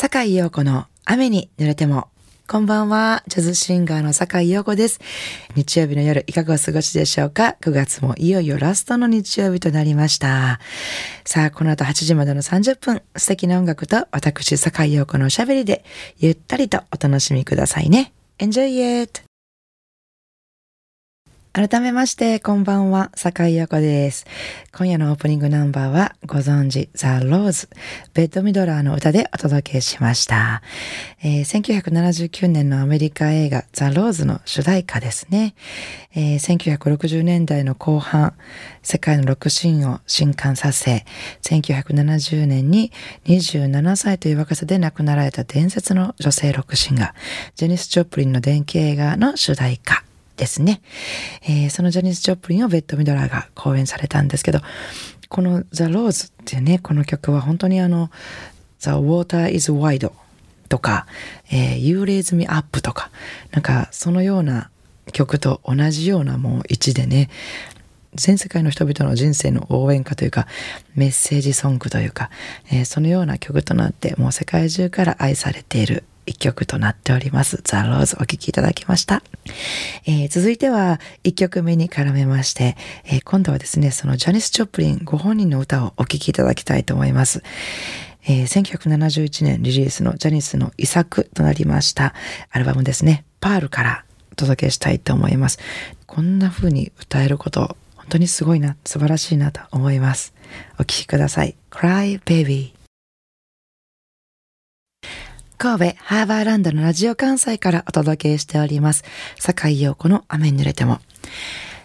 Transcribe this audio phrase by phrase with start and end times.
[0.00, 2.06] 坂井陽子の雨に濡れても。
[2.46, 5.00] こんばんは、ジャズシンガーの坂井陽子です。
[5.56, 10.60] 日曜日の夜、いかがお過ごしでしょうか ?9 月もいよいよラストの日曜日となりました。
[11.24, 15.84] さあ、この後8時までの30分、素敵な音楽と私、坂井陽子のおしゃべりで、
[16.18, 18.12] ゆったりとお楽しみくださいね。
[18.38, 19.27] Enjoy it!
[21.58, 24.26] 改めまして、こんばんは、坂井陽子です。
[24.72, 27.68] 今夜のオープニングナンバーは、ご存知、ザ・ローズ、
[28.14, 30.62] ベッドミドラーの歌でお届けしました。
[31.20, 35.56] えー、1979年のアメリカ映画、ザ・ローズの主題歌ですね。
[36.14, 38.34] えー、1960年代の後半、
[38.84, 41.04] 世界のロックシーンを震撼させ、
[41.42, 42.92] 1970年に
[43.24, 47.12] 27歳という若さで亡くなられた伝説の女性ロックシンガー、
[47.56, 50.07] ジェニス・チョップリンの電気映画の主題歌。
[50.38, 50.80] ですね。
[51.42, 54.60] えー、そのジャニス・ジョプリンをベッド・ミドラーが講演されたんですけど、
[55.28, 58.10] このザ・ローズっていうね、この曲は本当にあの、
[58.80, 60.10] The Water is Wide
[60.68, 61.06] とか、
[61.50, 63.10] えー、You Raise Me Up とか、
[63.50, 64.70] なんかそのような
[65.12, 67.28] 曲と同じようなもう位置でね、
[68.14, 70.46] 全世界の人々の人生の応援歌というか、
[70.94, 72.30] メッセージソングというか、
[72.70, 77.60] えー、そのような曲となって、もう世界中から愛されている一曲となっております。
[77.64, 79.22] ザ・ローズお聴きいただきました。
[80.06, 87.42] えー、続いては一曲目に絡めまして、えー、今度はですね、そのジャニス・チョップリンご本人の歌をお聴きいただきたいと思います。
[88.24, 92.14] えー、1971年リリースのジャニスの遺作となりました
[92.50, 95.58] アルバムですね、パールからお届けしたいと思います。
[96.06, 100.34] こんな風に歌えること、本当にすごいな、素晴らしいなと思います。
[100.78, 101.56] お聴きください。
[101.70, 102.77] Cry Baby
[105.58, 109.02] 神戸ハーバーランドのラジオ関西からお届けしております。
[109.40, 111.00] 坂井陽子の雨に濡れても。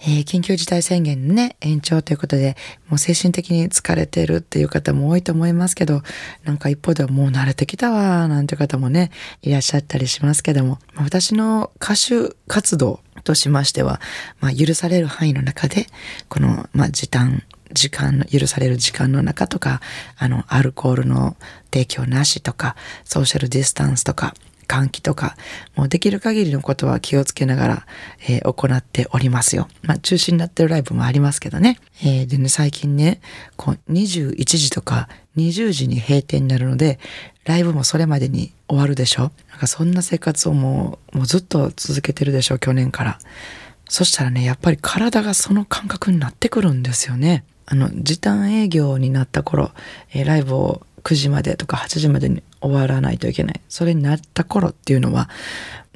[0.00, 2.58] えー、緊急事態宣言ね、延長ということで、
[2.90, 6.02] もう精神的に疲れてるっていう方も多いと思いますけど、
[6.44, 13.98] なんか一方ではもう慣れてきたわ、なんて方もね、いらっしゃったりしますけども、私の歌手活動としましては、
[14.40, 15.86] まあ、許される範囲の中で、
[16.28, 17.44] この、まあ、時短
[17.74, 19.80] 時間の、許される時間の中とか、
[20.16, 21.36] あの、アルコールの
[21.72, 25.36] 提供なしとか、ソーシャルディスタンスとか、換気とか、
[25.76, 27.86] もうできる限りのことは気をつけながら、
[28.28, 29.68] えー、行っておりますよ。
[29.82, 31.78] まあ中止になってるライブもありますけどね。
[32.02, 33.20] えー、でね、最近ね、
[33.56, 36.98] こう21時とか20時に閉店になるので、
[37.44, 43.18] ライブもそれまでに終わるでしょなんかそんな生活をもう、もうずっと続けてるでしょ去年から。
[43.88, 47.44] そしたらね、やっぱり体がその感覚になってくるんですよね。
[47.66, 49.70] あの、時短営業になった頃、
[50.12, 53.60] えー、ライブを9時までとか8時までに終わらないといけない。
[53.68, 55.28] それになった頃っていうのは、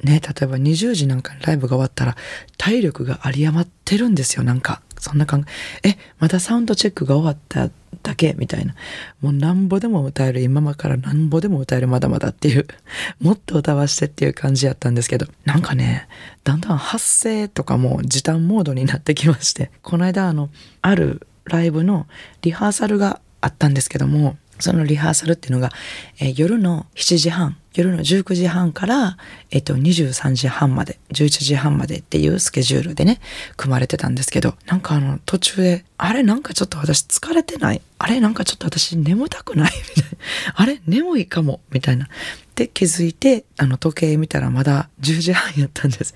[0.03, 2.15] ね、例えば20時なんかにライブが終わったら、
[2.57, 4.81] 体力が有り余ってるんですよ、なんか。
[4.99, 5.45] そんな感
[5.83, 7.69] え、またサウンドチェックが終わった
[8.03, 8.35] だけ？
[8.37, 8.75] みたいな。
[9.21, 12.67] もうなんぼでも歌える、今まからなんぼでも歌える、まだまだっていう。
[13.19, 16.07] もっと歌わしてっていう感じやったんですけど、なんかね、
[16.43, 20.49] だんだん発声とかも時短モードになってきまして、この間あの、
[20.81, 22.07] あるライブの
[22.41, 25.71] リハーサルがあったんですけども、そのリハーサルっていうのが、
[26.19, 29.17] えー、夜の7時半、夜の19時半から、
[29.51, 33.21] えっ、と、23時半まで、11時半までっていうスケジュールでね、
[33.55, 37.81] 組まれてたんですけど、なんかあの、途中で、あれなんかちょっと私疲れてない？
[37.99, 39.71] あれなんかちょっと私眠たくない？
[39.95, 40.17] みたいな。
[40.55, 41.61] あれ眠いかも？
[41.71, 42.09] みたいな。
[42.55, 46.13] で気づいて、あの、時計見たらまだ10時半やったんです。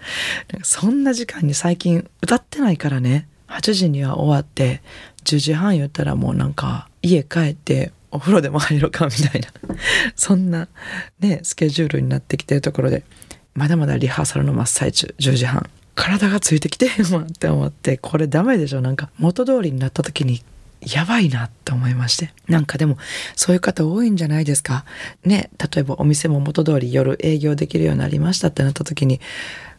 [0.63, 4.81] そんな時間に最近歌ってないからね、8時には終わって、
[5.23, 9.47] 10時半言ったらもうなんか家帰ってお風呂でも入ろうかみたいな
[10.15, 10.67] そんな
[11.19, 13.03] ねスケジュールになってきてるところで
[13.55, 20.43] まだまだリハーサルの真っ最中10時半体がついてきてへんわって思ってこれダメでしょなんか元通りになった時に
[20.81, 22.33] やばいなって思いまして。
[22.49, 22.97] なんかでも、
[23.37, 24.83] そういう方多いんじゃないですか。
[25.23, 29.21] ね、例えばお店も元通り夜営業できるようになりましたってなった時に、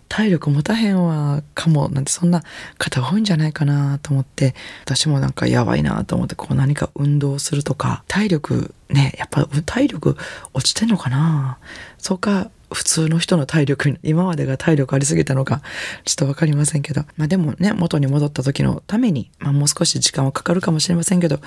[0.08, 2.42] 体力持たへんわかもなんてそんな
[2.78, 4.54] 方多いんじゃないかなと思って
[4.84, 10.16] 私もなんかやばいなと思ってこう何か運動するとか体力ねやっぱ体力
[10.52, 11.58] 落ちてんのかな？
[11.98, 15.62] そうか普通の人の体力今までが体力ありすぎたのか
[16.04, 17.02] ちょっと分かりませんけど。
[17.16, 21.40] まあでもね元に戻った時のために、まあ、もう少し時間はかかるかもしれませんけど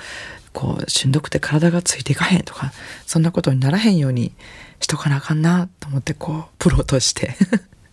[0.52, 2.72] こうしんどくて体がついていかへんとか
[3.06, 4.32] そんなことにならへんように
[4.80, 7.34] しとかなあかんなと思ってこうプロとして。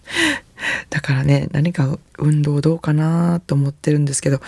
[0.90, 4.42] だからね、何か運動どうかなと思ってるんですけど、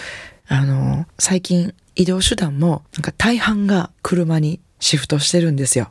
[0.47, 5.89] あの、最近移動手段もなんか大半が車にシフトしてるんですよ。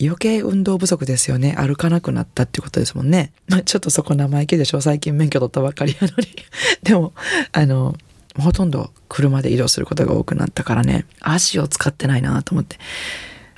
[0.00, 1.54] 余計運動不足ですよね。
[1.56, 3.32] 歩かなくなったってことですもんね。
[3.48, 4.80] まあちょっとそこ生意気でしょ。
[4.80, 6.28] 最近免許取ったばっかりやのに。
[6.82, 7.12] でも、
[7.52, 7.96] あの、
[8.38, 12.78] ほとんど車で移動することが多くなったからね、足を使ってないなと思って。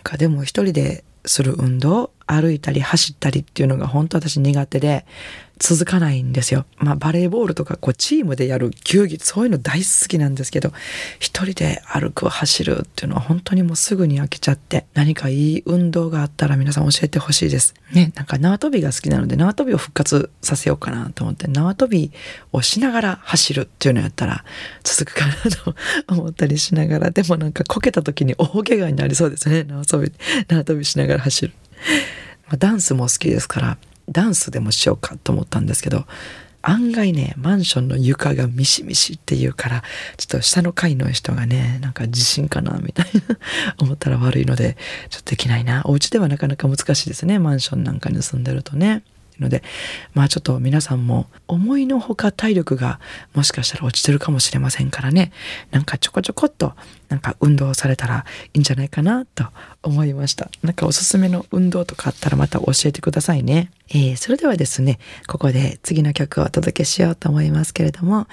[0.03, 5.05] かでも一人でする運動歩いたり走ったりっていうのが本当私苦手で
[5.59, 6.67] 続かないんですよ。
[6.77, 10.73] まあバレーボールとかこうチームでやる球技そういうの大好きなんですけど
[11.19, 17.75] 一人で歩く走るっていうのは本当にもうすぐに飽きちゃって何かいい運動があったら皆さん教えてほしいです。
[17.93, 22.13] ね、なんか縄跳びが好きなので縄跳びを復活させようかなと思って縄跳び
[22.53, 24.45] をしながら走るっていうのやったら
[24.85, 25.75] 続くかなと
[26.09, 30.13] 思ったりしながらでもなんかこけた時に大怪我になりそうですね縄跳び
[30.49, 31.53] 縄跳びしながら走る。
[32.59, 33.79] ダンスも好きですから
[34.09, 36.05] ダンスでもしようかと思ったんですけど
[36.63, 39.83] 案外ねマンションの床がミシミシっていうから
[40.17, 43.39] ちょっと下の階の人がねなんか地震かなみたいな
[43.81, 44.77] 思ったら悪いので
[45.09, 45.83] ちょっとできないな。
[45.85, 47.39] お家ではなかなか難しいですね。
[47.39, 49.03] マンションなんかに住んでるとね。
[49.39, 49.63] ので
[50.15, 52.99] まあちょっと皆さんも思いのほか体力が
[53.35, 55.33] もしかしたら落ちてるかもしれませんからね。
[55.71, 56.75] なんかちょこちょこっと
[57.09, 58.25] なんか運動されたら
[58.55, 59.45] いいんじゃないかなと
[59.83, 60.51] 思いました。
[60.63, 68.27] なんかおすすめの運動とかあったらまた教えてくださいね、えー、それではですねここで次の曲をお届けしようと思いますけれども、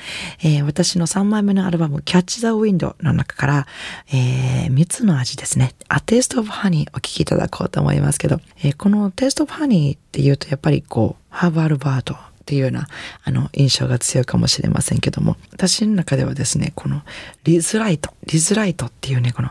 [0.43, 3.67] えー、私の3枚目のアルバム Catch the Wind の中から、
[4.13, 5.73] えー、3つの味ですね。
[5.89, 12.87] A Taste of Honey お聴きいただこうと思いますけど、えー、この Taste of Honey っていうとやっぱりこうハーブアルバートっていうような
[13.23, 17.01] あの印象が強いかもしれませんけども私の中ではですねこの
[17.43, 19.49] リズライトリズライトっていうねこの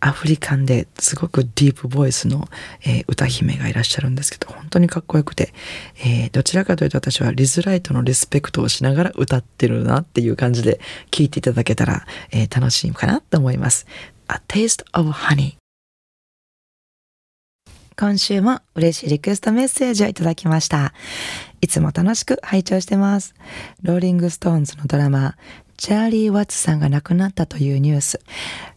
[0.00, 2.48] アフリカンですごくディープボイスの、
[2.84, 5.52] えー、歌姫がいらっしゃるんですけど本当にかっこよくて、
[6.04, 10.80] えー、どちらかというと私はリズライトのリスペクトをしながら歌ってるなっていう感じで
[11.10, 13.86] 聴いていただけたら、えー、楽しいかなと思います。
[14.28, 15.54] A Taste of Honey
[18.00, 20.94] 今週も嬉しいリクエストメッセージをいただきました。
[21.60, 23.34] いつも楽しく拝聴してます。
[23.82, 25.36] ローリングストーンズのドラマー、
[25.76, 28.20] チャーリー・ワッツさんが亡くなったというニュース。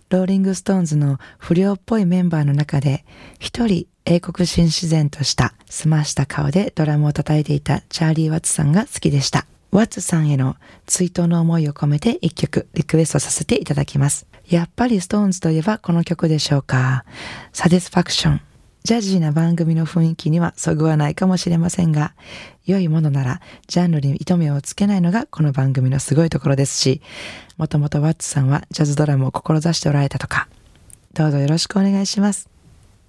[0.10, 3.06] ローリングストーンズの不良っぽいメンバーの中で、
[3.40, 9.46] 一人英国紳士然とした澄ました顔でドラムを叩いていたチャーリー・ワッツさんが好きでした。
[9.72, 14.28] ワッツさんへの追悼の思いを込めて一曲リクエストさせていただきます。
[14.50, 17.06] やっぱりストーンズといえばこの曲でしょうか。
[17.54, 18.42] サディスファクション。
[18.84, 22.14] ジャジーな番組の雰囲気にはそぐわないかもしれませんが、
[22.66, 27.02] 良いものならジャンルに糸目をつけないのがこの番組のすごいところですし、
[27.58, 30.48] もともとワッツさんはジャズドラムを志しておられたとか、
[31.14, 32.50] どうぞよろしくお願いします。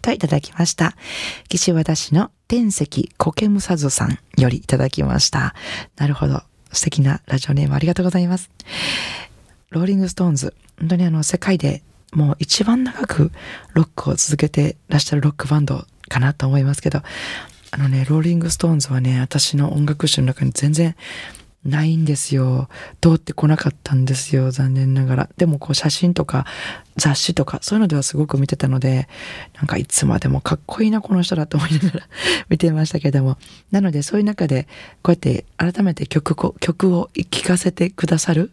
[0.02, 0.94] といただきました。
[1.48, 5.54] 岸和田市の天石コケムサズさんよりいただきました。
[5.96, 6.42] なるほど。
[6.72, 8.50] 素敵なラジオネームありがとうございます。
[9.70, 13.32] ローリングストーンズ、本当にあの世界でもう一番長く
[13.72, 17.00] ロックを続けてらっしゃるロックバンドかなと思いますけど、
[17.70, 20.94] あのね、ローリングストーンズはね、私の音楽史の中に全然
[21.64, 22.68] ないんですよ。
[23.00, 24.50] 通ってこなかったんですよ。
[24.50, 25.28] 残念ながら。
[25.36, 26.44] でもこう写真とか
[26.96, 29.08] 雑誌とかそういうのではすごく見てたので、
[29.56, 32.08] なんかいつまでもかっこいいなこの人だと思いながら
[32.50, 33.38] 見てましたけども。
[33.70, 34.66] なのでそういう中で
[35.02, 38.50] こうやって改めて曲を、曲を聴かせてくださる、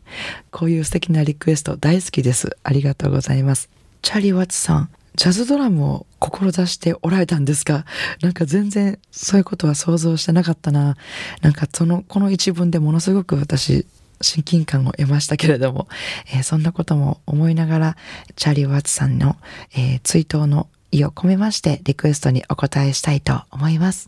[0.51, 2.57] こういう素敵なリクエスト大好きです。
[2.63, 3.69] ありがとうございます。
[4.01, 6.06] チャリ・ワッツさん、ジャズドラムを
[6.39, 7.86] 志しておられたんですが、
[8.21, 10.95] なんか全然そういうことは想像してなかったな。
[11.41, 13.86] なんかその、この一文でものすごく私、
[14.21, 15.88] 親近感を得ましたけれども、
[16.33, 17.97] えー、そんなことも思いながら、
[18.36, 19.38] チャーリー・ワッツさんの、
[19.75, 24.07] えー、追悼の意を込めまして、リクエストにお答えしたいと思います。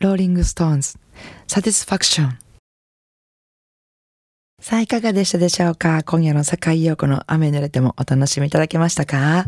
[0.00, 0.98] ローリング・ストーンズ、
[1.46, 2.49] サティスファクション。
[4.60, 6.02] さあ、いかがでしたでしょうか？
[6.02, 9.46] 今夜の阪井楊子の雨に濡れてもお楽しみいただけましたか、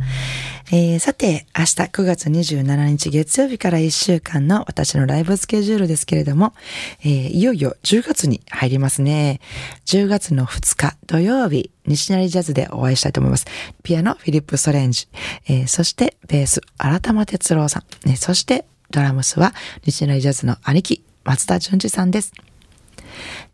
[0.73, 6.55] えー、さて、明日9月27日月曜日から1週間の私のライブスケジュールですけれども、
[7.03, 9.41] えー、いよいよ10月に入りますね。
[9.85, 13.45] 10月の2日土曜日、西成ジャズでお会いしたいと思います。
[13.83, 15.09] ピアノ、フィリップ・ストレンジ、
[15.47, 19.53] えー、そしてベース、荒玉哲郎さん、ね、そしてドラムスは
[19.85, 22.33] 西成ジャズの兄貴、松田淳二さんです。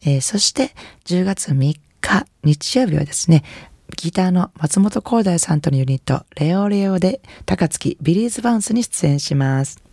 [0.03, 0.71] えー、そして
[1.05, 1.55] 10月3
[2.01, 3.45] 日日曜日はですね、
[3.97, 9.88] ギターの松本光大さんとのユニット、レオレオで高槻ビリーズバウンスに出演します。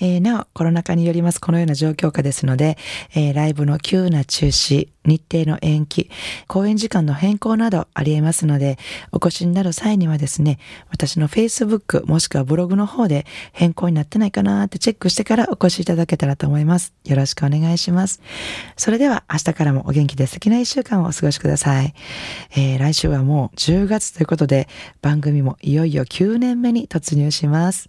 [0.00, 2.76] えー、なお、コロナ禍によりますこのような状況下ですので、
[3.14, 6.10] えー、ライブの急な中止、日程の延期、
[6.48, 8.78] 公演時間の変更などあり得ますので、
[9.12, 10.58] お越しになる際にはですね、
[10.90, 16.92] 私の Facebook もしくはブログの方で変更になってないかなってチェックしてからお越しいただけたらと思います。
[17.04, 18.20] よろしくお願いします。
[18.76, 21.94] それでは明日からもお元気で素敵な一週間をお過ごしください。
[22.56, 24.68] えー、来週はもう10月ということで、
[25.02, 27.88] 番組もいよいよ9年目に突入します。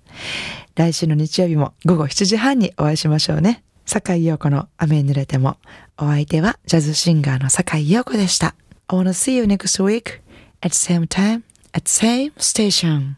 [0.75, 3.63] 来週の日曜日も午後7時半にお会いしましょうね。
[3.85, 5.57] 坂井陽子の雨に濡れても。
[5.97, 8.55] お相手はジャズシンガーの坂井陽子でした。
[8.87, 10.21] I wanna see you next week
[10.61, 13.15] at same time at same station.